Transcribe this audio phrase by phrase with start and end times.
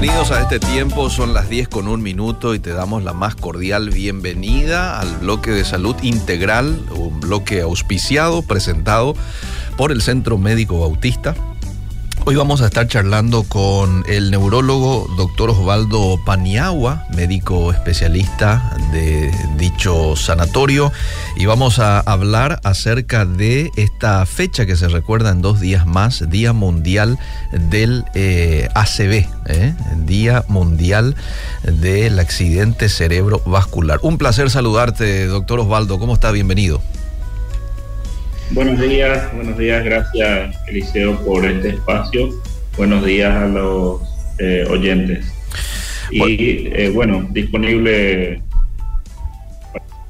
[0.00, 1.10] bienvenidos a este tiempo.
[1.10, 5.50] Son las 10 con un minuto y te damos la más cordial bienvenida al bloque
[5.50, 9.14] de salud integral, un bloque auspiciado, presentado
[9.76, 11.34] por el Centro Médico Bautista
[12.30, 20.14] Hoy vamos a estar charlando con el neurólogo doctor Osvaldo Paniagua, médico especialista de dicho
[20.14, 20.92] sanatorio,
[21.36, 26.30] y vamos a hablar acerca de esta fecha que se recuerda en dos días más,
[26.30, 27.18] Día Mundial
[27.50, 29.74] del eh, ACV, ¿eh?
[29.96, 31.16] Día Mundial
[31.64, 33.98] del Accidente Cerebrovascular.
[34.02, 36.30] Un placer saludarte, doctor Osvaldo, ¿cómo está?
[36.30, 36.80] Bienvenido.
[38.52, 42.30] Buenos días, buenos días, gracias Eliseo por este espacio.
[42.76, 44.00] Buenos días a los
[44.40, 45.24] eh, oyentes.
[46.10, 48.42] Y eh, bueno, disponible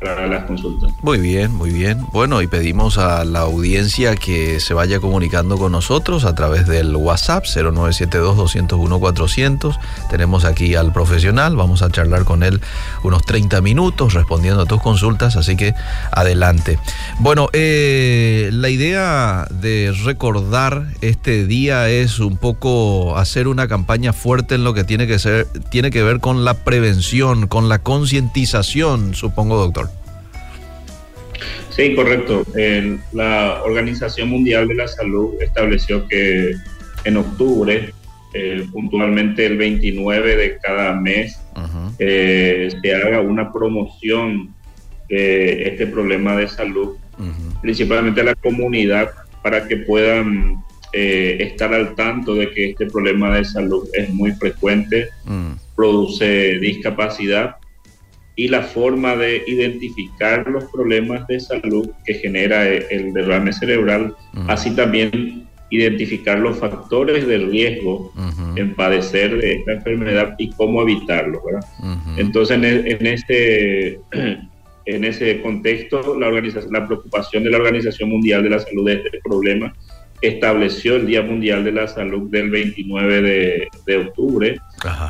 [0.00, 0.92] para las consultas.
[1.02, 2.06] Muy bien, muy bien.
[2.12, 6.96] Bueno, y pedimos a la audiencia que se vaya comunicando con nosotros a través del
[6.96, 9.78] WhatsApp 0972-201-400.
[10.08, 12.62] Tenemos aquí al profesional, vamos a charlar con él
[13.02, 15.74] unos 30 minutos respondiendo a tus consultas, así que
[16.12, 16.78] adelante.
[17.18, 24.54] Bueno, eh, la idea de recordar este día es un poco hacer una campaña fuerte
[24.54, 29.14] en lo que tiene que ser, tiene que ver con la prevención, con la concientización,
[29.14, 29.89] supongo, doctor.
[31.70, 32.44] Sí, correcto.
[33.12, 36.52] la Organización Mundial de la Salud estableció que
[37.04, 37.92] en octubre,
[38.34, 41.40] eh, puntualmente el 29 de cada mes,
[41.98, 44.54] eh, se haga una promoción
[45.08, 46.96] de este problema de salud,
[47.60, 49.10] principalmente a la comunidad,
[49.42, 54.32] para que puedan eh, estar al tanto de que este problema de salud es muy
[54.32, 55.52] frecuente, mm.
[55.76, 57.56] produce discapacidad
[58.36, 64.14] y la forma de identificar los problemas de salud que genera el derrame cerebral,
[64.48, 68.12] así también identificar los factores de riesgo
[68.56, 71.42] en padecer de esta enfermedad y cómo evitarlo.
[72.16, 74.00] Entonces, en, e, en, ese,
[74.86, 78.94] en ese contexto, la, organización, la preocupación de la Organización Mundial de la Salud de
[78.94, 79.72] este problema
[80.22, 84.60] estableció el Día Mundial de la Salud del 29 de, octubre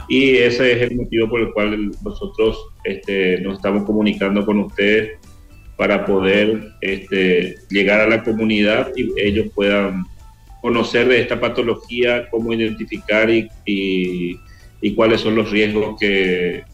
[0.09, 5.19] y ese es el motivo por el cual nosotros este, nos estamos comunicando con ustedes
[5.77, 10.05] para poder este, llegar a la comunidad y ellos puedan
[10.61, 16.65] conocer de esta patología, cómo identificar y, y, cuáles son los riesgos que,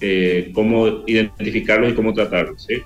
[0.00, 2.64] eh, cómo identificarlos y cómo tratarlos.
[2.64, 2.82] ¿sí?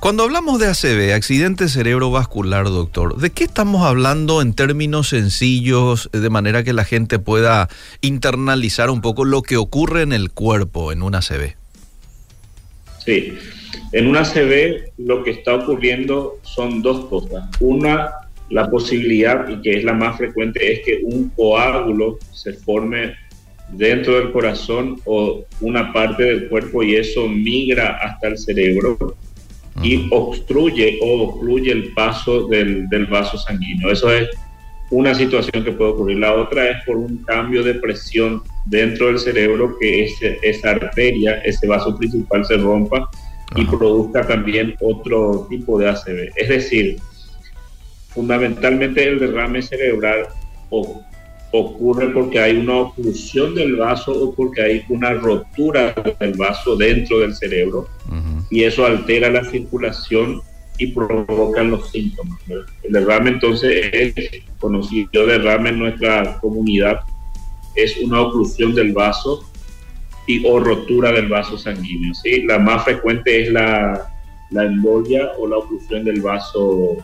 [0.00, 6.30] Cuando hablamos de ACV, accidente cerebrovascular, doctor, ¿de qué estamos hablando en términos sencillos, de
[6.30, 7.68] manera que la gente pueda
[8.02, 11.54] internalizar un poco lo que ocurre en el cuerpo en un ACV?
[13.04, 13.32] Sí,
[13.92, 17.48] en un ACV lo que está ocurriendo son dos cosas.
[17.60, 18.10] Una,
[18.50, 23.14] la posibilidad, y que es la más frecuente, es que un coágulo se forme
[23.70, 29.16] dentro del corazón o una parte del cuerpo y eso migra hasta el cerebro
[29.82, 33.90] y obstruye o ocluye el paso del, vaso sanguíneo.
[33.90, 34.28] Eso es
[34.90, 36.18] una situación que puede ocurrir.
[36.18, 41.40] La otra es por un cambio de presión dentro del cerebro que ese, esa arteria,
[41.44, 43.08] ese vaso principal se rompa
[43.54, 46.32] y produzca también otro tipo de ACV.
[46.36, 46.98] Es decir,
[48.08, 50.26] fundamentalmente el derrame cerebral
[51.58, 57.20] ocurre porque hay una oclusión del vaso o porque hay una rotura del vaso dentro
[57.20, 57.88] del cerebro
[58.50, 60.40] y eso altera la circulación
[60.78, 62.38] y provoca los síntomas.
[62.82, 67.00] El derrame entonces es conocido derrame en nuestra comunidad,
[67.74, 69.44] es una oclusión del vaso
[70.26, 72.14] y o rotura del vaso sanguíneo.
[72.14, 72.42] ¿sí?
[72.42, 74.12] La más frecuente es la,
[74.50, 76.96] la embolia o la oclusión del vaso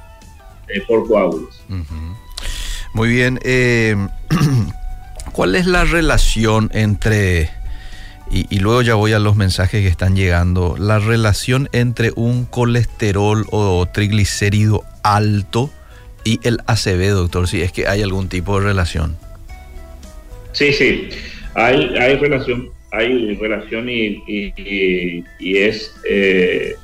[0.68, 1.62] eh, por coágulos.
[2.94, 3.38] Muy bien.
[3.42, 3.96] Eh,
[5.32, 7.48] ¿Cuál es la relación entre,
[8.30, 13.46] y, luego ya voy a los mensajes que están llegando, la relación entre un colesterol
[13.50, 15.70] o triglicérido alto
[16.22, 17.48] y el ACV, doctor?
[17.48, 19.16] Si es que hay algún tipo de relación.
[20.52, 21.08] Sí, sí,
[21.54, 24.22] hay, hay relación, hay relación y,
[25.38, 26.74] es, eh,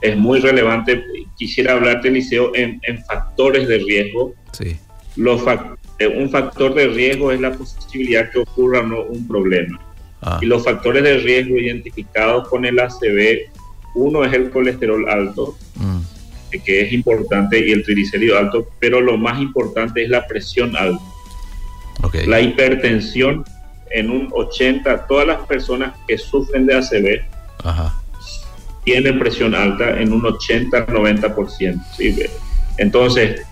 [0.00, 1.04] es muy relevante.
[1.36, 4.34] Quisiera hablarte, Liceo, en, en factores de riesgo.
[4.52, 4.78] Sí
[5.16, 5.42] los
[5.98, 9.80] eh, un factor de riesgo es la posibilidad que ocurra no un problema.
[10.22, 10.38] Ah.
[10.40, 13.50] Y los factores de riesgo identificados con el ACV,
[13.94, 16.00] uno es el colesterol alto, mm.
[16.64, 21.02] que es importante, y el triglicérido alto, pero lo más importante es la presión alta.
[22.26, 23.44] La hipertensión
[23.90, 27.22] en un 80, todas las personas que sufren de ACV
[28.84, 31.80] tienen presión alta en un 80-90%.
[31.96, 32.16] ¿sí?
[32.78, 33.42] Entonces,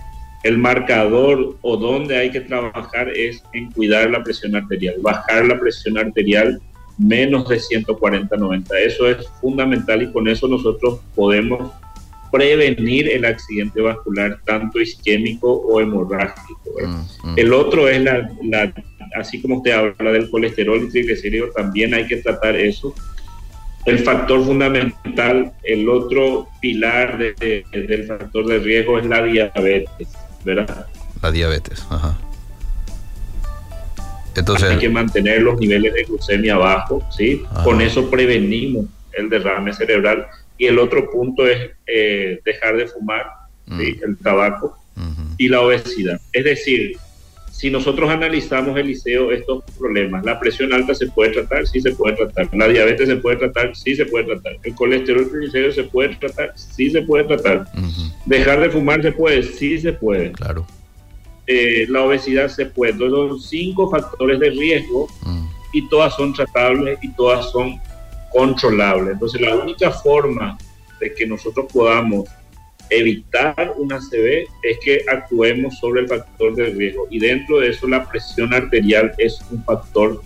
[0.42, 5.58] el marcador o donde hay que trabajar es en cuidar la presión arterial, bajar la
[5.58, 6.60] presión arterial
[6.98, 8.66] menos de 140-90.
[8.84, 11.72] Eso es fundamental y con eso nosotros podemos
[12.30, 16.72] prevenir el accidente vascular tanto isquémico o hemorrágico.
[16.80, 17.38] Mm, mm.
[17.38, 18.30] El otro es la,
[19.16, 22.94] así como usted habla del colesterol y triglicéridos, también hay que tratar eso.
[23.86, 30.08] El factor fundamental, el otro pilar del factor de riesgo es la diabetes,
[30.44, 30.86] ¿verdad?
[31.22, 32.16] La diabetes, ajá.
[34.36, 37.42] Entonces, hay que mantener los niveles de glucemia bajos, ¿sí?
[37.64, 40.26] Con eso prevenimos el derrame cerebral.
[40.56, 43.26] Y el otro punto es eh, dejar de fumar,
[43.66, 43.80] mm.
[43.80, 44.78] el tabaco
[45.36, 46.20] y la obesidad.
[46.32, 46.96] Es decir,
[47.60, 51.94] si nosotros analizamos el liceo estos problemas, la presión alta se puede tratar, sí se
[51.94, 55.84] puede tratar, la diabetes se puede tratar, sí se puede tratar, el colesterol triglicérido se
[55.84, 57.66] puede tratar, sí se puede tratar,
[58.24, 60.32] dejar de fumar se puede, sí se puede.
[60.32, 60.66] Claro.
[61.46, 62.96] Eh, la obesidad se puede.
[62.96, 65.46] son cinco factores de riesgo mm.
[65.74, 67.78] y todas son tratables y todas son
[68.32, 69.12] controlables.
[69.12, 70.56] Entonces, la única forma
[70.98, 72.26] de que nosotros podamos
[72.90, 77.06] evitar una ACV es que actuemos sobre el factor de riesgo.
[77.10, 80.20] Y dentro de eso, la presión arterial es un factor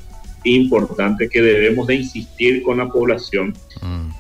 [0.45, 3.55] importante que debemos de insistir con la población.
[3.83, 4.13] Mm.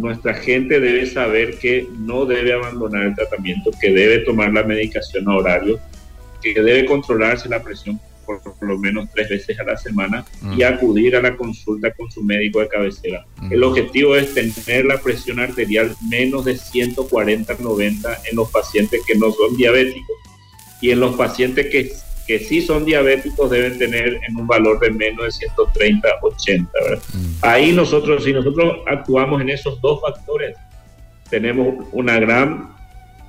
[0.00, 5.28] nuestra gente debe saber que no debe abandonar el tratamiento, que debe tomar la medicación
[5.28, 5.78] a horario,
[6.42, 10.24] que debe controlarse la presión por, lo menos tres veces a la semana
[10.56, 10.64] y mm.
[10.64, 13.24] acudir a la consulta con su médico de cabecera.
[13.40, 13.52] Mm.
[13.52, 19.30] El objetivo es tener la presión arterial menos de 140-90 en los pacientes que no
[19.32, 20.16] son diabéticos
[20.80, 21.92] y en los pacientes que
[22.26, 26.70] que sí son diabéticos deben tener en un valor de menos de 130, 80.
[27.12, 27.18] Mm.
[27.42, 30.56] Ahí nosotros, si nosotros actuamos en esos dos factores,
[31.30, 32.70] tenemos una gran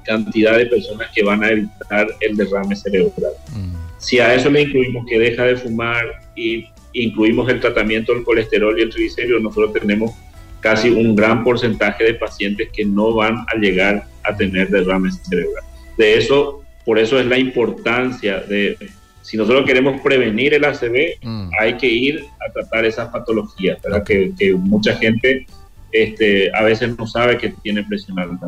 [0.05, 3.33] cantidad de personas que van a evitar el derrame cerebral.
[3.55, 3.73] Mm.
[4.03, 6.05] Si a eso le incluimos que deja de fumar
[6.35, 10.11] y incluimos el tratamiento del colesterol y el triglicérido, nosotros tenemos
[10.59, 15.63] casi un gran porcentaje de pacientes que no van a llegar a tener derrame cerebral.
[15.97, 18.77] De eso por eso es la importancia de,
[19.21, 21.49] si nosotros queremos prevenir el ACV, mm.
[21.59, 24.03] hay que ir a tratar esas patologías, ¿verdad?
[24.03, 25.45] Que, mucha gente
[25.91, 28.47] este, a veces no sabe que tiene presión alta.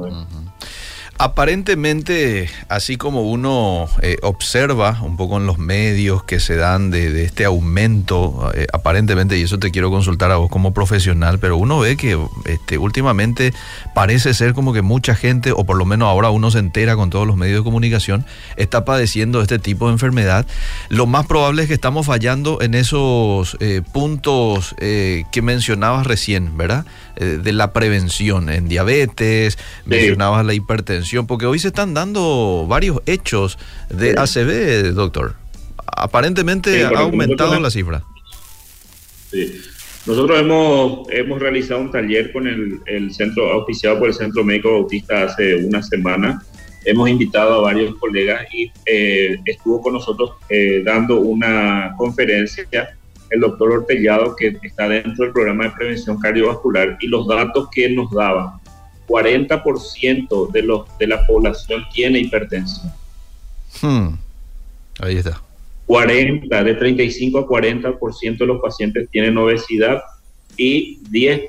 [1.18, 7.24] Aparentemente, así como uno eh, observa un poco en los medios que se dan de,
[7.24, 11.80] este aumento, eh, aparentemente, y eso te quiero consultar a vos como profesional, pero uno
[11.80, 13.54] ve que este, últimamente
[13.94, 17.10] parece ser como que mucha gente, o por lo menos ahora uno se entera con
[17.10, 18.26] todos los medios de comunicación,
[18.58, 20.46] está padeciendo este tipo de enfermedad.
[20.90, 26.86] Lo más probable es que estamos fallando en esos eh, puntos que mencionabas recién, ¿verdad?
[27.16, 33.57] de la prevención en diabetes, mencionabas la hipertensión porque hoy se están dando varios hechos
[33.90, 35.36] de ACV, doctor.
[35.86, 38.04] Aparentemente ha aumentado la cifra.
[39.31, 39.62] Sí.
[40.06, 44.72] Nosotros hemos, hemos realizado un taller con el, el centro, auspiciado por el Centro Médico
[44.72, 46.44] Bautista hace una semana.
[46.84, 52.68] Hemos invitado a varios colegas y eh, estuvo con nosotros eh, dando una conferencia
[53.31, 57.90] el doctor Ortellado, que está dentro del programa de prevención cardiovascular, y los datos que
[57.90, 58.60] nos daban
[59.07, 62.92] 40% de, los, de la población tiene hipertensión.
[63.81, 64.18] Hmm.
[65.00, 65.41] Ahí está.
[65.86, 70.01] 40, de 35 a 40% de los pacientes tienen obesidad
[70.58, 71.48] y 10%,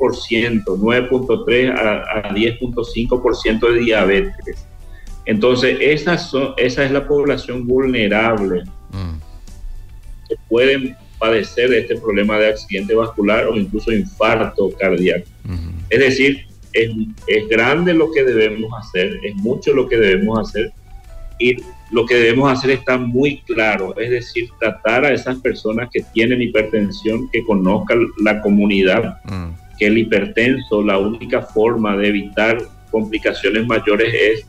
[0.64, 4.66] 9.3 a, a 10.5% de diabetes.
[5.25, 9.19] Entonces, esa, son, esa es la población vulnerable hmm.
[10.28, 15.26] que pueden padecer de este problema de accidente vascular o incluso infarto cardíaco.
[15.45, 15.78] Hmm.
[15.88, 20.73] Es decir, es, grande lo que debemos hacer, es mucho lo que debemos hacer
[21.38, 21.56] y
[21.90, 26.42] lo que debemos hacer está muy claro, es decir, tratar a esas personas que tienen
[26.42, 29.78] hipertensión, que conozcan la comunidad, mm.
[29.78, 32.59] que el hipertenso, la única forma de evitar
[32.90, 34.47] complicaciones mayores es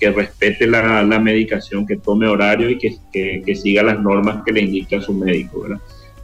[0.00, 4.62] que respete la, medicación, que tome horario y que, que, siga las normas que le
[4.62, 5.66] indica su médico.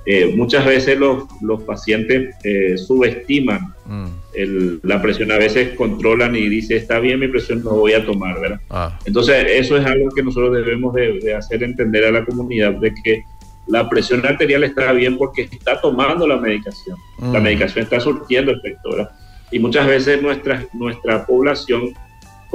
[0.06, 4.25] Eh, muchas veces los, los pacientes eh, subestiman mm
[4.82, 8.38] la presión a veces controlan y dice, está bien mi presión, no voy a tomar,
[8.40, 8.60] ¿verdad?
[8.68, 8.98] Ah.
[9.06, 13.24] Entonces, eso es algo que nosotros debemos de, hacer entender a la comunidad, de que
[13.66, 16.98] la presión arterial está bien porque está tomando la medicación.
[17.20, 17.42] La mm.
[17.42, 19.10] medicación está surtiendo efecto, ¿verdad?
[19.50, 21.94] Y muchas veces nuestra, nuestra población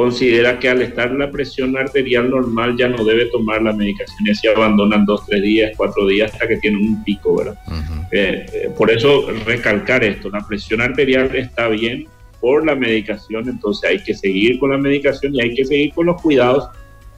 [0.02, 4.32] considera que al estar la presión arterial normal ya no debe tomar la medicación y
[4.32, 7.56] así abandonan dos, tres días, cuatro días hasta que tienen un pico, ¿verdad?
[8.12, 12.08] Eh, eh, por eso recalcar esto, la presión arterial está bien
[12.40, 16.08] por la medicación, entonces hay que seguir con la medicación y hay que seguir con
[16.08, 16.68] los cuidados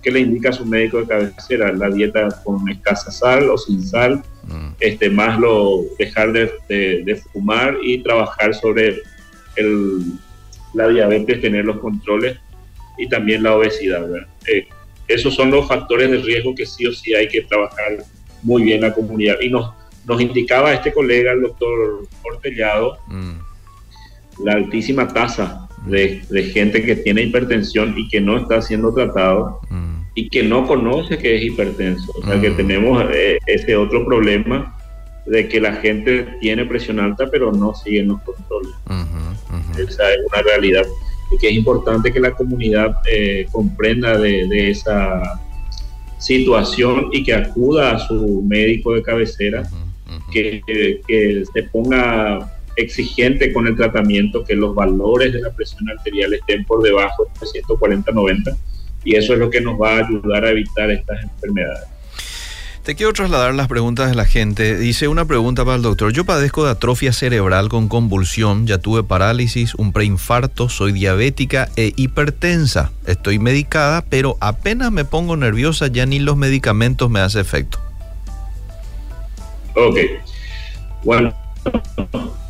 [0.02, 1.72] ¿qué le indica su médico de cabecera?
[1.72, 4.74] La dieta con escasa sal o sin sal, mm.
[4.82, 9.02] este, más lo dejar de, fumar y trabajar sobre
[9.56, 10.02] el,
[10.74, 12.38] la diabetes, tener los controles
[12.98, 14.08] y también la obesidad.
[14.48, 14.68] Eh,
[15.08, 18.04] esos son los factores de riesgo que sí o sí hay que trabajar
[18.42, 19.36] muy bien la comunidad.
[19.42, 19.72] Y nos,
[20.06, 24.44] nos indicaba este colega, el doctor Ortellado, mm.
[24.46, 26.22] la altísima tasa de,
[26.54, 30.02] gente que tiene hipertensión y que no está siendo tratado mm.
[30.16, 32.12] y que no conoce que es hipertenso.
[32.16, 32.58] O sea, que mm.
[32.58, 34.78] tenemos eh, ese otro problema
[35.26, 38.74] de que la gente tiene presión alta pero no sigue los controles.
[39.78, 40.86] Esa es una realidad
[41.32, 45.42] y que es importante que la comunidad eh, comprenda de, esa
[46.18, 49.64] situación y que acuda a su médico de cabecera,
[50.32, 50.62] que,
[51.08, 56.66] que se ponga exigente con el tratamiento, que los valores de la presión arterial estén
[56.66, 58.58] por debajo de 140-90
[59.04, 61.88] y eso es lo que nos va a ayudar a evitar estas enfermedades.
[62.84, 64.78] Te quiero trasladar las preguntas de la gente.
[64.78, 66.12] Dice una pregunta para el doctor.
[66.12, 71.94] Yo padezco de atrofia cerebral con convulsión, ya tuve parálisis, un preinfarto, soy diabética e
[71.96, 72.92] hipertensa.
[73.08, 77.80] Estoy medicada, pero apenas me pongo nerviosa ya ni los medicamentos me hacen efecto.
[79.76, 80.00] Ok.
[81.06, 81.34] Bueno,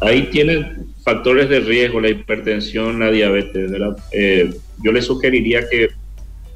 [0.02, 3.72] ahí tienen factores de riesgo, la hipertensión, la diabetes.
[4.12, 4.52] Eh,
[4.84, 5.90] yo le sugeriría que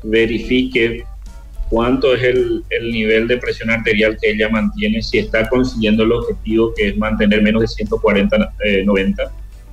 [0.02, 1.06] verifique
[1.70, 6.74] cuánto es el, nivel de presión arterial que ella mantiene, si está consiguiendo el objetivo
[6.76, 8.54] que es mantener menos de 140,
[8.86, 9.24] 90.
[9.24, 9.28] Eh,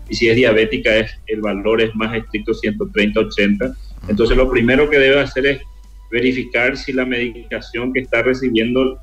[0.08, 3.74] y si es diabética, es, el valor es más estricto, 130, 80.
[4.08, 5.60] Entonces lo primero que debe hacer es
[6.10, 8.98] verificar si la medicación que está recibiendo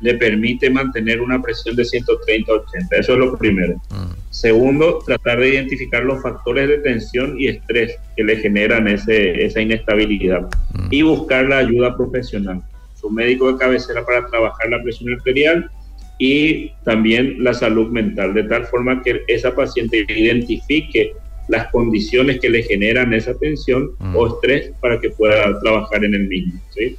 [0.00, 2.88] le permite mantener una presión de 130-80.
[2.98, 3.74] Eso es lo primero.
[3.90, 4.12] Mm.
[4.30, 9.60] Segundo, tratar de identificar los factores de tensión y estrés que le generan ese, esa
[9.60, 10.88] inestabilidad mm.
[10.90, 12.62] y buscar la ayuda profesional.
[12.94, 15.70] Su médico de cabecera para trabajar la presión arterial
[16.18, 21.12] y también la salud mental, de tal forma que esa paciente identifique
[21.48, 24.16] las condiciones que le generan esa tensión mm.
[24.16, 26.60] o estrés para que pueda trabajar en el mismo.
[26.70, 26.96] ¿sí?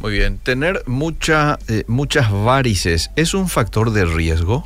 [0.00, 0.38] Muy bien.
[0.38, 4.64] ¿Tener mucha, eh, muchas varices es un factor de riesgo?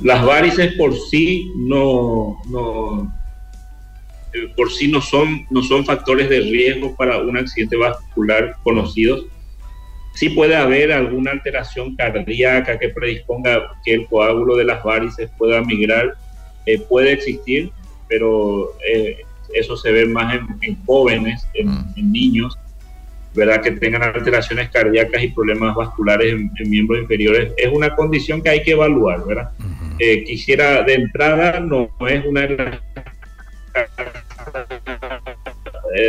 [0.00, 3.12] Las varices por sí no, no
[4.32, 9.26] eh, por sí no son, no son factores de riesgo para un accidente vascular conocidos.
[10.14, 15.60] Sí puede haber alguna alteración cardíaca que predisponga que el coágulo de las varices pueda
[15.62, 16.14] migrar,
[16.66, 17.70] eh, puede existir,
[18.08, 18.72] pero
[19.54, 21.80] eso se ve más en, jóvenes, mm.
[21.96, 22.56] en niños
[23.34, 23.62] ¿verdad?
[23.62, 28.62] que tengan alteraciones cardíacas y problemas vasculares en, miembros inferiores, es una condición que hay
[28.62, 29.24] que evaluar.
[29.26, 29.50] ¿verdad?
[29.98, 32.56] Eh, quisiera, de entrada, no, es una de,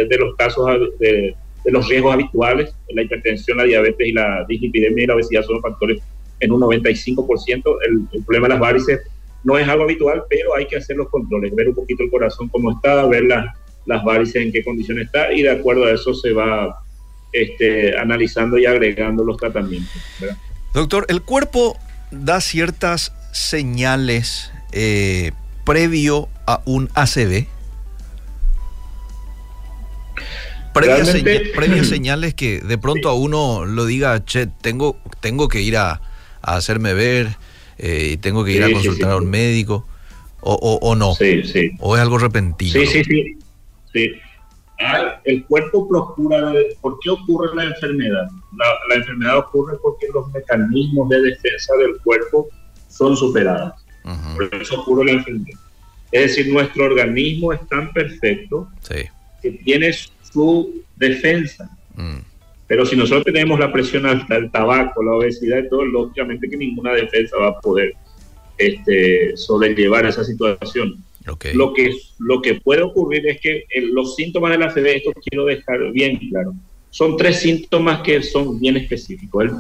[0.08, 0.68] de los casos
[1.00, 1.36] de,
[1.66, 6.02] los riesgos habituales, la hipertensión, la diabetes y la dislipidemia y la obesidad son factores
[6.40, 7.78] en un 95%.
[7.88, 9.02] El, el problema de las varices
[9.44, 12.50] no es algo habitual, pero hay que hacer los controles, ver un poquito el corazón
[12.50, 13.46] cómo está, ver las,
[13.86, 16.78] las varices en qué condición está y de acuerdo a eso se va
[17.32, 20.02] este, analizando y agregando los tratamientos.
[20.74, 21.78] Doctor, ¿el cuerpo
[22.12, 25.32] da ciertas señales eh,
[25.66, 27.48] previo a un ACV?
[30.74, 36.02] Previas, señales que de pronto a uno lo diga, che, tengo, tengo que ir a,
[36.42, 37.36] hacerme ver,
[37.78, 39.86] eh, tengo que ir a consultar a un médico,
[40.40, 41.14] o, o, o no,
[41.80, 42.72] o es algo repentino.
[42.72, 43.38] Sí, sí,
[43.92, 44.12] sí.
[45.24, 48.28] El cuerpo procura, ¿por qué ocurre la enfermedad?
[48.90, 52.48] La, enfermedad ocurre porque los mecanismos de defensa del cuerpo
[52.90, 53.74] son superados.
[54.36, 55.60] Por eso ocurre la enfermedad.
[56.12, 58.68] Es decir, nuestro organismo es tan perfecto
[59.42, 61.70] que tiene su defensa.
[61.96, 62.20] Mm.
[62.68, 66.56] Pero si nosotros tenemos la presión alta, el tabaco, la obesidad y todo, lógicamente que
[66.56, 67.94] ninguna defensa va a poder
[68.58, 71.04] este, sobrellevar esa situación.
[71.54, 75.46] Lo, que, lo que puede ocurrir es que los síntomas de la ACV, esto quiero
[75.46, 76.54] dejar bien claro,
[76.90, 79.52] son tres síntomas que son bien específicos.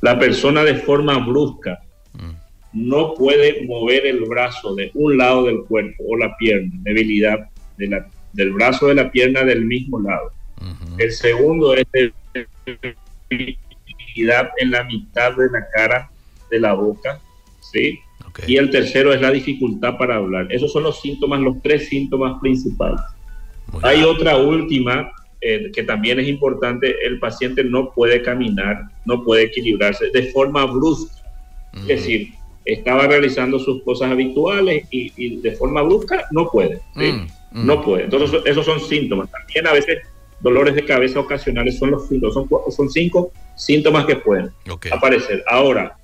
[0.00, 1.80] la persona de forma brusca
[2.14, 2.30] mm.
[2.72, 7.88] no puede mover el brazo de un lado del cuerpo o la pierna, debilidad de
[7.88, 10.32] la, del brazo de la pierna del mismo lado.
[10.98, 11.86] El segundo es
[13.28, 16.10] debilidad en la mitad de la cara,
[16.50, 17.20] de la boca,
[17.60, 17.98] ¿sí?
[18.46, 20.48] Y el tercero es la dificultad para hablar.
[20.50, 23.00] Esos son los síntomas, los tres síntomas principales.
[23.82, 26.94] Hay otra última eh, que también es importante.
[27.06, 31.14] El paciente no puede caminar, no puede equilibrarse de forma brusca.
[31.74, 36.80] Es decir, estaba realizando sus cosas habituales y, de forma brusca no puede.
[36.94, 37.66] Mm, mm.
[37.66, 38.04] No puede.
[38.04, 39.30] Entonces, esos son síntomas.
[39.30, 39.98] También a veces
[40.40, 44.50] dolores de cabeza ocasionales son los son, son cinco síntomas que pueden
[44.92, 45.42] aparecer.
[45.48, 45.96] Ahora,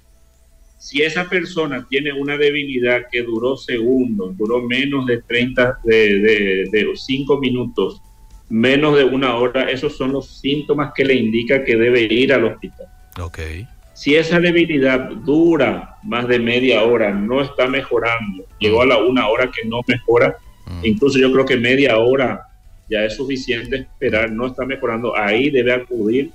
[0.80, 6.86] si esa persona tiene una debilidad que duró segundos, duró menos de 30, de, de,
[6.94, 8.00] 5 minutos,
[8.48, 12.46] menos de una hora, esos son los síntomas que le indica que debe ir al
[12.46, 12.86] hospital.
[13.20, 13.68] Okay.
[13.92, 19.28] Si esa debilidad dura más de media hora, no está mejorando, llegó a la una
[19.28, 20.34] hora que no mejora,
[20.64, 20.86] mm.
[20.86, 22.46] incluso yo creo que media hora
[22.88, 26.30] ya es suficiente esperar, no está mejorando, ahí debe acudir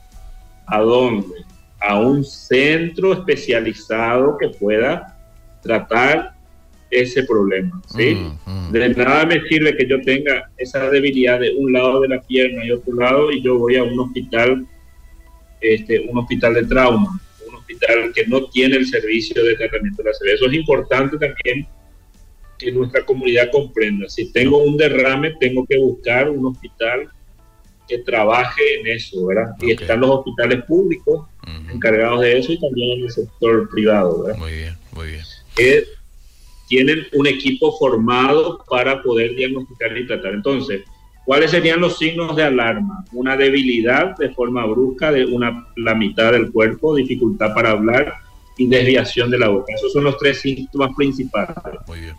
[0.68, 1.45] a dónde?
[1.88, 5.18] A un centro especializado que pueda
[5.62, 6.36] tratar
[6.90, 8.16] ese problema, ¿sí?
[8.16, 8.72] Mm, mm.
[8.72, 12.66] De nada me sirve que yo tenga esa debilidad de un lado de la pierna
[12.66, 14.66] y otro lado y yo voy a un hospital,
[15.62, 20.10] este, un hospital de trauma, un hospital que no tiene el servicio de tratamiento de
[20.10, 20.34] la CV.
[20.34, 21.68] Eso es importante también
[22.58, 24.08] que nuestra comunidad comprenda.
[24.08, 27.10] Si tengo un derrame, tengo que buscar un hospital
[27.88, 29.56] que trabaje en eso, ¿verdad?
[29.62, 31.28] Y están los hospitales públicos
[31.72, 34.40] encargados de eso y también en el sector privado, ¿verdad?
[34.40, 35.24] Muy bien, muy bien.
[35.56, 35.86] Que
[36.68, 40.34] tienen un equipo formado para poder diagnosticar y tratar.
[40.34, 40.82] Entonces,
[41.26, 43.06] ¿cuáles serían los signos de alarma?
[43.12, 48.16] Una debilidad de forma brusca de una, la mitad del cuerpo, dificultad para hablar,
[48.58, 49.74] y desviación de la boca.
[49.74, 51.56] Esos son los tres síntomas principales.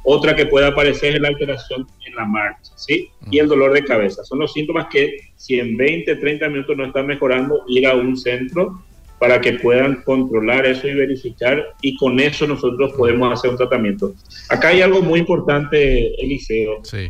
[0.04, 3.10] Otra que puede aparecer es la alteración en la marcha, ¿sí?
[3.30, 4.24] Y el dolor de cabeza.
[4.24, 8.16] Son los síntomas que si en 20, 30 minutos no están mejorando, ir a un
[8.16, 8.82] centro
[9.18, 14.12] para que puedan controlar eso y verificar y con eso nosotros podemos hacer un tratamiento.
[14.50, 16.84] Acá hay algo muy importante, Eliseo.
[16.84, 17.08] Sí.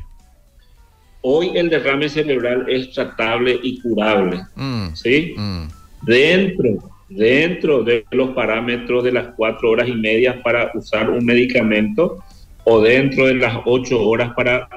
[1.22, 4.94] Hoy el derrame cerebral es tratable y curable, mm.
[4.94, 5.34] ¿sí?
[5.36, 5.68] Mm.
[6.02, 12.18] Dentro dentro de los parámetros de las cuatro horas y media para usar un medicamento
[12.64, 14.68] o dentro de las ocho horas para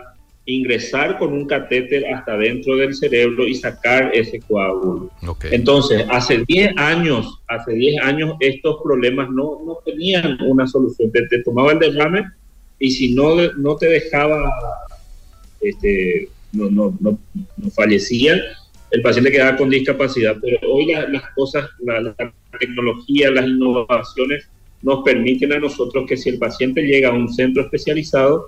[0.46, 5.12] ingresar con un catéter hasta dentro del cerebro y sacar ese coágulo.
[5.52, 11.12] Entonces, hace 10 años, hace 10 años estos problemas no, no tenían una solución.
[11.12, 12.26] Te, te, tomaba el derrame
[12.80, 14.52] y si no, no te dejaba,
[15.62, 17.20] este, no, no, no,
[17.58, 18.36] no fallecía,
[18.92, 22.16] el paciente quedaba con discapacidad, pero hoy las cosas, la,
[22.60, 24.50] tecnología, las innovaciones
[24.82, 28.48] nos permiten a nosotros que si el paciente llega a un centro especializado,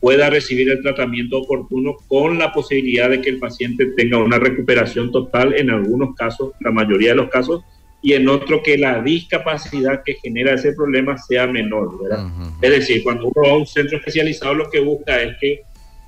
[0.00, 5.10] pueda recibir el tratamiento oportuno con la posibilidad de que el paciente tenga una recuperación
[5.10, 7.62] total en algunos casos, la mayoría de los casos,
[8.00, 12.28] y en otro que la discapacidad que genera ese problema sea menor, ¿verdad?
[12.62, 15.62] Es decir, cuando uno va a un centro especializado lo que busca es que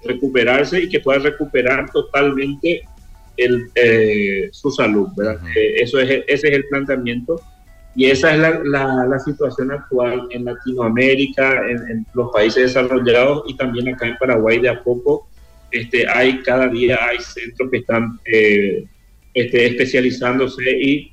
[0.05, 2.83] recuperarse y que pueda recuperar totalmente
[3.75, 5.41] eh, su salud, ¿verdad?
[5.57, 7.41] Eh, eso es, ese es el planteamiento
[7.95, 13.89] y esa es la, la, situación actual en Latinoamérica, en, los países desarrollados y también
[13.89, 15.29] acá en Paraguay de a poco.
[15.71, 18.85] Este, hay cada día hay centros que están eh,
[19.35, 21.13] este, especializándose y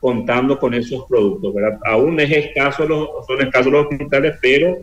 [0.00, 1.54] contando con esos productos.
[1.54, 1.78] ¿verdad?
[1.86, 4.78] Aún es escaso los, son escasos los hospitales, pero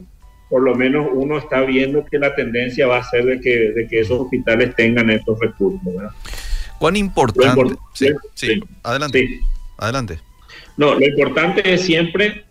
[0.49, 3.88] por lo menos uno está viendo que la tendencia va a ser de que, de
[3.88, 5.81] que esos hospitales tengan estos recursos.
[5.84, 6.12] ¿verdad?
[6.80, 7.76] ¿Cuán importante?
[7.94, 9.40] sí, sí, adelante.
[9.78, 10.20] Adelante.
[10.78, 12.46] No, lo importante es siempre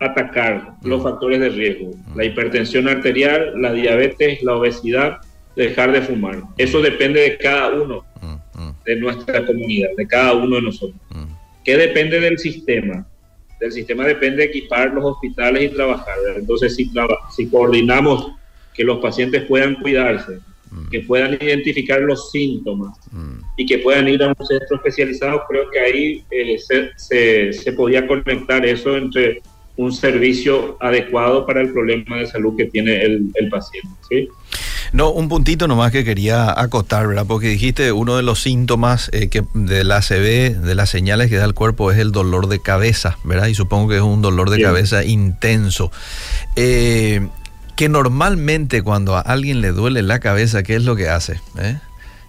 [0.00, 1.04] atacar los mm.
[1.04, 2.16] factores de riesgo, mm.
[2.16, 5.18] la hipertensión arterial, la diabetes, la obesidad,
[5.56, 6.42] dejar de fumar.
[6.58, 11.00] Eso depende de cada uno mm, de nuestra comunidad, de cada uno de nosotros.
[11.64, 13.06] ¿Qué depende del sistema?
[13.60, 16.16] Del sistema depende de equipar los hospitales y trabajar.
[16.36, 16.90] Entonces, si,
[17.36, 18.32] si coordinamos
[18.74, 20.40] que los pacientes puedan cuidarse,
[20.90, 23.40] que puedan identificar los síntomas mm.
[23.56, 26.58] y que puedan ir a un centro especializado, creo que ahí eh,
[26.96, 29.42] se, se, podía conectar eso entre
[29.76, 33.88] un servicio adecuado para el problema de salud que tiene el, el paciente.
[34.08, 34.28] ¿sí?
[34.92, 37.24] No, un puntito nomás que quería acotar, ¿verdad?
[37.26, 41.36] Porque dijiste uno de los síntomas eh, que de la ACV, de las señales que
[41.36, 43.46] da el cuerpo, es el dolor de cabeza, ¿verdad?
[43.46, 45.90] Y supongo que es un dolor de cabeza intenso.
[46.56, 47.26] Eh,
[47.76, 51.40] que normalmente cuando a alguien le duele la cabeza, ¿qué es lo que hace?
[51.58, 51.78] ¿Eh?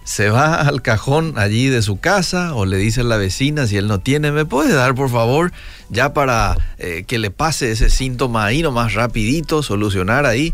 [0.04, 3.76] Se va al cajón allí de su casa o le dice a la vecina si
[3.76, 5.52] él no tiene, ¿me puede dar por favor?
[5.88, 10.52] Ya para eh, que le pase ese síntoma ahí nomás rapidito, solucionar ahí.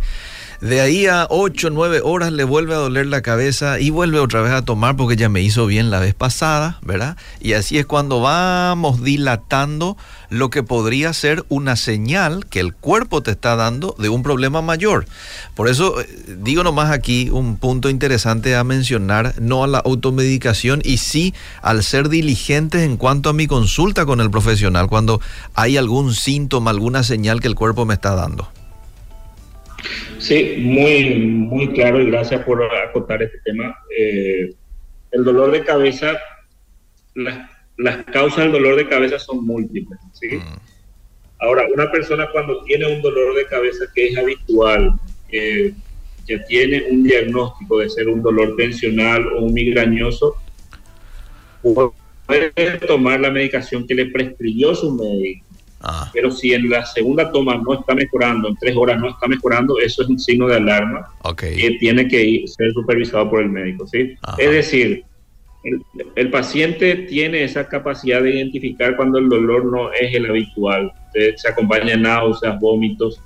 [0.61, 4.43] De ahí a 8, 9 horas le vuelve a doler la cabeza y vuelve otra
[4.43, 7.17] vez a tomar porque ya me hizo bien la vez pasada, ¿verdad?
[7.41, 9.97] Y así es cuando vamos dilatando
[10.29, 14.61] lo que podría ser una señal que el cuerpo te está dando de un problema
[14.61, 15.07] mayor.
[15.55, 16.07] Por eso eh,
[16.43, 21.83] digo nomás aquí un punto interesante a mencionar, no a la automedicación y sí al
[21.83, 25.23] ser diligentes en cuanto a mi consulta con el profesional cuando
[25.55, 28.60] hay algún síntoma, alguna señal que el cuerpo me está dando.
[30.19, 33.77] Sí, muy, muy claro y gracias por acotar este tema.
[33.97, 34.53] Eh,
[35.13, 36.19] el dolor de cabeza,
[37.15, 39.99] las, causas del dolor de cabeza son múltiples.
[40.13, 40.37] ¿sí?
[40.37, 40.43] Mm.
[41.41, 44.93] Ahora, una persona cuando tiene un dolor de cabeza que es habitual,
[45.29, 45.75] que
[46.49, 50.37] tiene un diagnóstico de ser un dolor tensional o un migrañoso,
[52.27, 55.47] puede tomar la medicación que le prescribió su médico.
[55.81, 56.11] Ah.
[56.13, 59.79] Pero si en la segunda toma no está mejorando, en tres horas no está mejorando,
[59.79, 63.87] eso es un signo de alarma que tiene que ser supervisado por el médico.
[63.87, 64.15] ¿sí?
[64.37, 65.05] Es decir,
[66.15, 70.93] el, paciente tiene esa capacidad de identificar cuando el dolor no es el habitual.
[71.37, 73.21] Se acompaña náuseas, vómitos.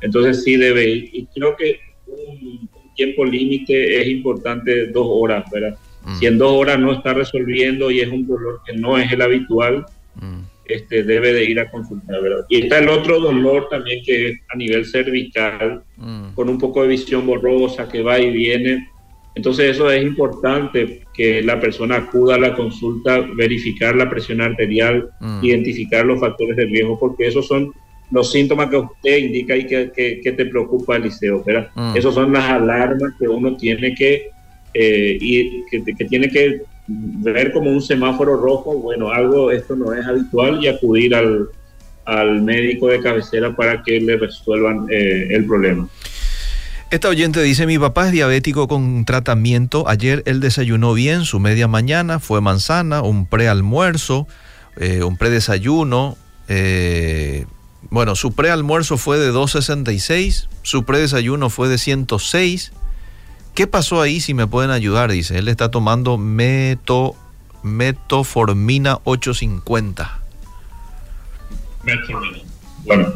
[0.00, 1.10] Entonces sí debe ir.
[1.12, 5.78] Y creo que un, tiempo límite es importante dos horas, ¿verdad?
[6.02, 6.14] Mm.
[6.16, 9.20] Si en dos horas no está resolviendo y es un dolor que no es el
[9.20, 10.55] habitual, mm.
[10.68, 12.44] Este, debe de ir a consultar, ¿verdad?
[12.48, 16.34] Y está el otro dolor también que es a nivel cervical, mm.
[16.34, 18.88] con un poco de visión borrosa que va y viene.
[19.34, 25.10] Entonces eso es importante que la persona acuda a la consulta, verificar la presión arterial,
[25.42, 27.72] identificar los factores de riesgo, porque esos son
[28.10, 29.90] los síntomas que usted indica y que,
[30.22, 31.42] que, te preocupa, Eliseo.
[31.44, 31.70] ¿verdad?
[31.74, 31.96] Mm.
[31.96, 34.30] Esas son las alarmas que uno tiene que,
[34.74, 38.78] eh, y que, tiene que ver como un semáforo rojo.
[38.78, 41.48] Bueno, algo, esto no es habitual y acudir al,
[42.04, 45.88] al médico de cabecera para que le resuelvan eh, el problema.
[46.90, 49.88] Esta oyente dice, mi papá es diabético con tratamiento.
[49.88, 54.28] Ayer él desayunó bien, su media mañana fue manzana, un prealmuerzo,
[54.76, 56.16] eh, un predesayuno,
[56.48, 57.46] eh,
[57.90, 62.72] bueno, su prealmuerzo fue de 266, su predesayuno fue de 106.
[63.56, 65.10] ¿Qué pasó ahí si me pueden ayudar?
[65.10, 67.16] Dice, él está tomando meto,
[67.62, 70.20] metoformina 850.
[71.82, 72.38] Metformina.
[72.84, 73.14] Bueno,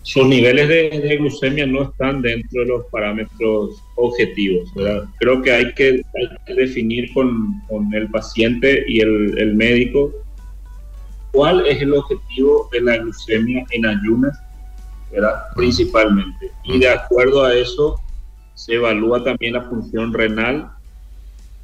[0.00, 4.70] sus niveles de, glucemia no están dentro de los parámetros objetivos.
[5.18, 6.02] Creo que hay que,
[6.56, 10.14] definir con, el paciente y el, médico
[11.30, 14.40] cuál es el objetivo de la glucemia en ayunas,
[15.54, 16.50] principalmente.
[16.64, 18.00] Y de acuerdo a eso
[18.54, 20.70] se evalúa también la función renal,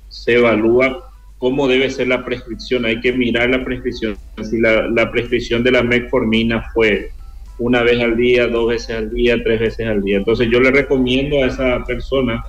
[0.09, 2.85] se evalúa cómo debe ser la prescripción.
[2.85, 4.17] Hay que mirar la prescripción.
[4.43, 7.11] Si la, prescripción de la metformina fue
[7.59, 10.19] una vez al día, dos veces al día, tres veces al día.
[10.19, 12.43] Entonces yo le recomiendo a esa persona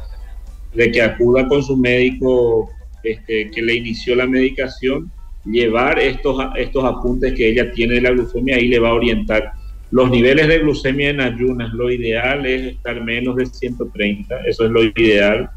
[0.73, 2.69] de que acuda con su médico
[3.03, 5.11] este, que le inició la medicación
[5.45, 9.53] llevar estos, estos apuntes que ella tiene de la glucemia y le va a orientar.
[9.91, 14.71] Los niveles de glucemia en ayunas, lo ideal es estar menos de 130, eso es
[14.71, 15.49] lo ideal,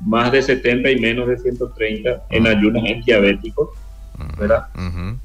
[0.00, 3.70] más de 70 y menos de 130 en ayunas en diabéticos,
[4.38, 4.66] ¿verdad?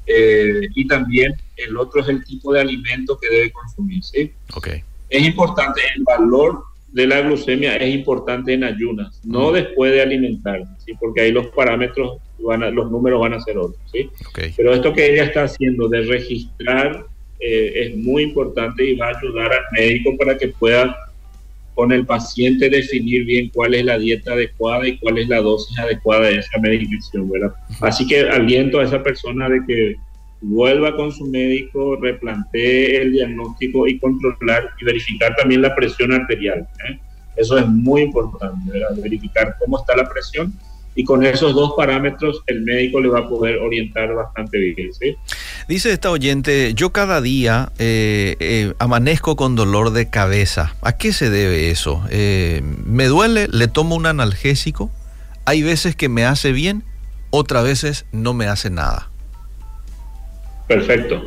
[0.06, 4.32] Eh, y también el otro es el tipo de alimento que debe consumir, ¿sí?
[4.54, 4.82] Okay.
[5.08, 10.70] Es importante el valor de la glucemia es importante en ayunas, no después de alimentarse,
[10.84, 10.92] ¿sí?
[11.00, 13.80] porque ahí los parámetros, van a, los números van a ser otros.
[13.90, 14.10] ¿sí?
[14.56, 17.06] Pero esto que ella está haciendo de registrar
[17.42, 20.96] eh, es muy importante y va a ayudar al médico para que pueda
[21.74, 25.76] con el paciente definir bien cuál es la dieta adecuada y cuál es la dosis
[25.78, 27.52] adecuada de esa medicación, ¿verdad?
[27.80, 29.96] Así que aliento a esa persona de que
[30.42, 36.66] vuelva con su médico, replantee el diagnóstico y controlar y verificar también la presión arterial.
[36.88, 36.98] ¿eh?
[37.36, 40.52] Eso es muy importante, verificar cómo está la presión
[40.94, 44.90] y con esos dos parámetros el médico le va a poder orientar bastante bien.
[45.68, 50.74] Dice esta oyente, yo cada día eh, eh, amanezco con dolor de cabeza.
[50.82, 52.02] ¿A qué se debe eso?
[52.84, 54.90] me duele, le tomo un analgésico,
[55.44, 56.84] hay veces que me hace bien,
[57.30, 59.08] otras veces no me hace nada.
[60.68, 61.22] Perfecto.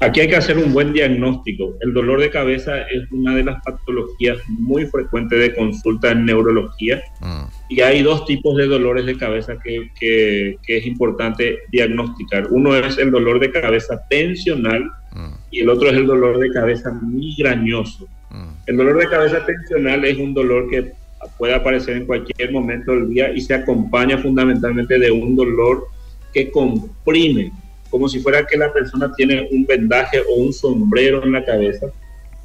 [0.00, 1.74] Aquí hay que hacer un buen diagnóstico.
[1.80, 7.02] El dolor de cabeza es una de las patologías muy frecuentes de consulta en neurología.
[7.20, 7.42] Mm.
[7.68, 12.46] Y hay dos tipos de dolores de cabeza que, es importante diagnosticar.
[12.50, 15.32] Uno es el dolor de cabeza tensional mm.
[15.50, 18.06] y el otro es el dolor de cabeza migrañoso.
[18.30, 18.50] Mm.
[18.66, 20.92] El dolor de cabeza tensional es un dolor que
[21.36, 25.88] puede aparecer en cualquier momento del día y se acompaña fundamentalmente de un dolor
[26.32, 27.50] que comprime
[27.90, 31.86] como si fuera que la persona tiene un vendaje o un sombrero en la cabeza.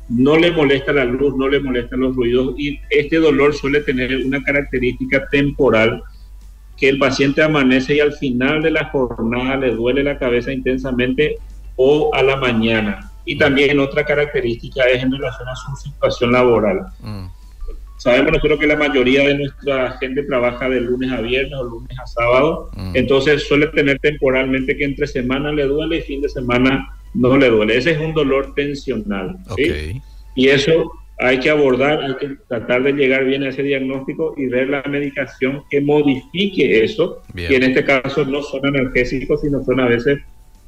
[0.10, 4.16] No le molesta la luz, no le molestan los ruidos y este dolor suele tener
[4.26, 6.02] una característica temporal
[6.78, 11.38] que el paciente amanece y al final de la jornada le duele la cabeza intensamente
[11.76, 13.12] o a la mañana.
[13.26, 16.88] Y también otra característica es en relación a su situación laboral.
[17.00, 17.26] Mm.
[18.04, 21.98] Sabemos nosotros que la mayoría de nuestra gente trabaja de lunes a viernes o lunes
[21.98, 22.98] a sábado, mm.
[22.98, 27.48] entonces suele tener temporalmente que entre semana le duele y fin de semana no le
[27.48, 27.78] duele.
[27.78, 29.38] Ese es un dolor tensional.
[30.36, 34.48] Y eso hay que abordar, hay que tratar de llegar bien a ese diagnóstico y
[34.48, 39.80] ver la medicación que modifique eso, que en este caso no son analgésicos, sino son
[39.80, 40.20] a veces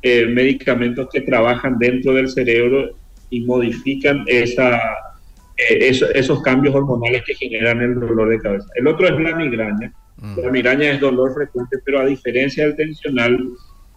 [0.04, 2.92] eh, medicamentos que trabajan dentro del cerebro
[3.30, 4.80] y modifican esa,
[5.58, 8.68] eh, esos cambios hormonales que generan el dolor de cabeza.
[8.76, 9.94] El otro es la migraña.
[10.18, 10.40] Mm.
[10.40, 13.50] La migraña es dolor frecuente, pero a diferencia del tensional,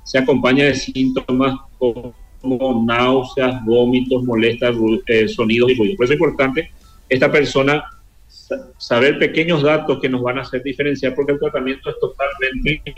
[0.04, 4.74] se acompaña de síntomas como náuseas, vómitos, molestas,
[5.06, 5.96] eh, sonidos y ruidos.
[5.96, 6.70] Por eso es importante
[7.08, 7.84] esta persona
[8.78, 12.94] saber pequeños datos que nos van a hacer diferenciar porque el tratamiento es totalmente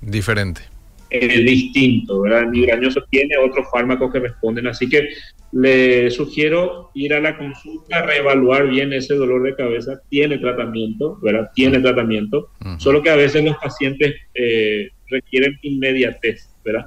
[0.00, 0.73] diferente.
[1.20, 2.42] Es distinto, ¿verdad?
[2.42, 5.08] El migrañoso tiene otros fármacos que responden, así que
[5.52, 11.50] le sugiero ir a la consulta, reevaluar bien ese dolor de cabeza, tiene tratamiento, ¿verdad?
[11.54, 16.86] Tiene tratamiento, solo que a veces los pacientes eh, requieren inmediatez, ¿verdad?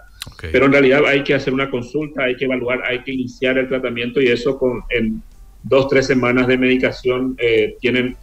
[0.51, 3.69] Pero en realidad hay que hacer una consulta, hay que evaluar, hay que iniciar el
[3.69, 5.21] tratamiento y eso con, en
[5.63, 8.17] dos, tres semanas de medicación eh, tienen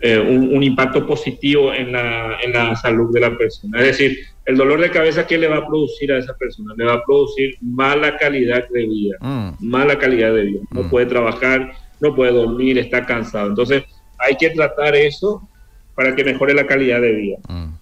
[0.00, 3.80] eh, un, impacto positivo en la, en la salud de la persona.
[3.80, 6.72] Es decir, el dolor de cabeza, ¿qué le va a producir a esa persona?
[6.76, 9.50] Le va a producir mala calidad de vida, mm.
[9.60, 10.60] mala calidad de vida.
[10.70, 10.90] No mm.
[10.90, 13.48] puede trabajar, no puede dormir, está cansado.
[13.48, 13.84] Entonces,
[14.18, 15.46] hay que tratar eso
[15.94, 17.36] para que mejore la calidad de vida.
[17.48, 17.74] Mm.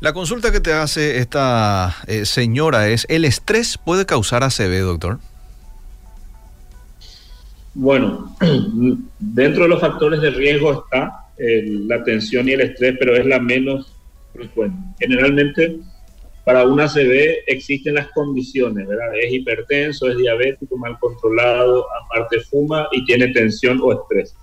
[0.00, 5.18] La consulta que te hace esta eh, señora es, ¿el estrés puede causar ACV, doctor?
[7.74, 8.36] Bueno,
[9.18, 13.40] dentro de los factores de riesgo está la tensión y el estrés, pero es la
[13.40, 13.96] menos
[14.32, 14.76] frecuente.
[14.98, 15.78] Generalmente,
[16.44, 19.16] para una ACV existen las condiciones, ¿verdad?
[19.18, 24.34] Es hipertenso, es diabético, mal controlado, aparte fuma y tiene tensión o estrés.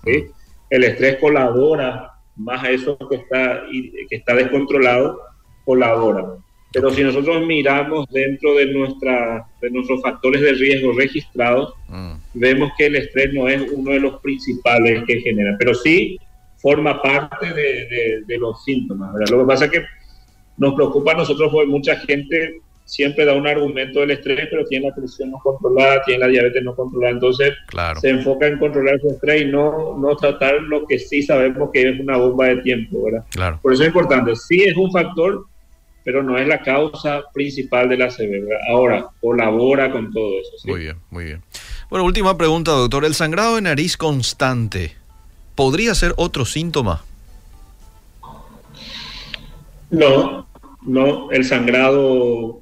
[0.70, 3.62] El estrés colabora más a eso que está,
[4.08, 5.20] que está descontrolado
[5.64, 6.36] colabora.
[6.72, 12.12] Pero si nosotros miramos dentro de, nuestra, de nuestros factores de riesgo registrados, mm.
[12.34, 16.18] vemos que el estrés no es uno de los principales que genera, pero sí
[16.58, 19.14] forma parte de, de, los síntomas.
[19.30, 19.84] Lo que pasa es que
[20.58, 24.88] nos preocupa a nosotros porque mucha gente siempre da un argumento del estrés, pero tiene
[24.88, 27.54] la presión no controlada, tiene la diabetes no controlada, entonces
[28.00, 31.88] se enfoca en controlar su estrés y no, no tratar lo que sí sabemos que
[31.88, 33.24] es una bomba de tiempo, ¿verdad?
[33.30, 33.60] Claro.
[33.62, 35.44] Por eso es importante, sí es un factor,
[36.08, 38.56] pero no es la causa principal de la severidad.
[38.70, 40.52] Ahora, colabora con todo eso.
[40.64, 41.42] Muy bien, muy bien.
[41.90, 43.04] Bueno, última pregunta, doctor.
[43.04, 44.92] ¿El sangrado de nariz constante
[45.54, 47.04] podría ser otro síntoma?
[49.90, 50.48] No,
[50.80, 51.30] no.
[51.30, 52.60] El sangrado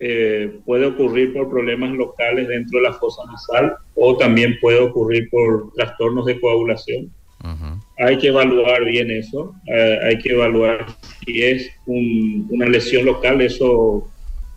[0.00, 5.28] eh, puede ocurrir por problemas locales dentro de la fosa nasal o también puede ocurrir
[5.28, 7.12] por trastornos de coagulación.
[7.98, 10.86] Hay que evaluar bien eso, eh, hay que evaluar
[11.28, 14.08] si es una lesión local, eso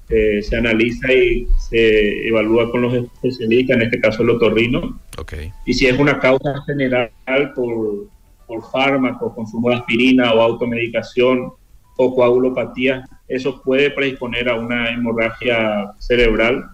[0.09, 4.99] eh, se analiza y se evalúa con los especialistas, en este caso el otorrino.
[5.17, 5.51] Okay.
[5.65, 7.11] Y si es una causa general
[7.53, 8.07] por,
[8.47, 11.51] por fármacos, consumo de aspirina o automedicación
[11.97, 16.65] o coagulopatía, eso puede predisponer a una hemorragia cerebral.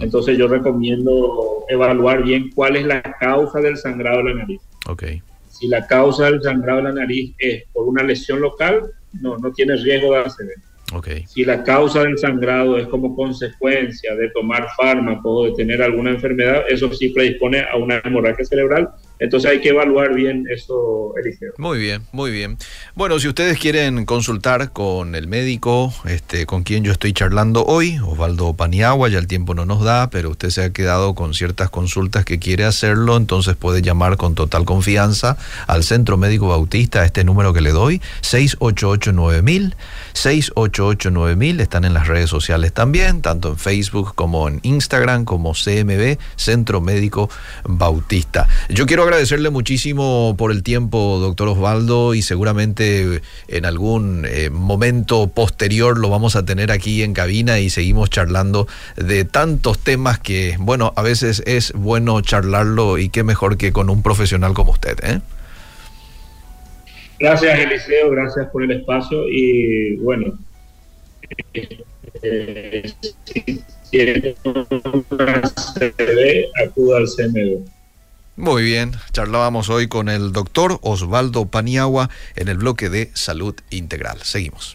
[0.00, 4.60] Entonces yo recomiendo evaluar bien cuál es la causa del sangrado de la nariz.
[4.88, 5.22] Okay.
[5.48, 9.52] Si la causa del sangrado de la nariz es por una lesión local, no, no
[9.52, 10.50] tiene riesgo de ACV.
[10.92, 11.24] Okay.
[11.26, 16.10] Si la causa del sangrado es como consecuencia de tomar fármacos o de tener alguna
[16.10, 21.52] enfermedad, eso sí predispone a una hemorragia cerebral entonces hay que evaluar bien eso, Eliseo.
[21.58, 22.58] Muy bien, muy bien.
[22.94, 27.98] Bueno, si ustedes quieren consultar con el médico, este, con quien yo estoy charlando hoy,
[28.04, 31.70] Osvaldo Paniagua, ya el tiempo no nos da, pero usted se ha quedado con ciertas
[31.70, 37.24] consultas que quiere hacerlo, entonces puede llamar con total confianza al Centro Médico Bautista, este
[37.24, 39.74] número que le doy, 688-9000,
[40.12, 46.18] 688-9000, están en las redes sociales también, tanto en Facebook como en Instagram, como CMB,
[46.36, 47.30] Centro Médico
[47.64, 48.46] Bautista.
[48.68, 55.28] Yo quiero agradecerle muchísimo por el tiempo, doctor Osvaldo, y seguramente en algún eh, momento
[55.28, 58.66] posterior lo vamos a tener aquí en cabina y seguimos charlando
[58.96, 63.90] de tantos temas que, bueno, a veces es bueno charlarlo y qué mejor que con
[63.90, 64.96] un profesional como usted.
[65.02, 65.20] ¿eh?
[67.18, 70.38] Gracias, Eliseo, gracias por el espacio y bueno.
[72.22, 72.92] Eh,
[73.32, 74.34] si tiene
[76.64, 77.75] acuda al CMD.
[78.36, 84.20] Muy bien, charlábamos hoy con el doctor Osvaldo Paniagua en el bloque de salud integral.
[84.24, 84.74] Seguimos.